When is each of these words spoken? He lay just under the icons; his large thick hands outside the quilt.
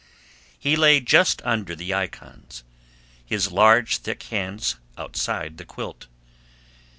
He 0.57 0.75
lay 0.75 0.99
just 0.99 1.43
under 1.45 1.75
the 1.75 1.93
icons; 1.93 2.63
his 3.23 3.51
large 3.51 3.97
thick 3.99 4.23
hands 4.23 4.77
outside 4.97 5.57
the 5.59 5.63
quilt. 5.65 6.07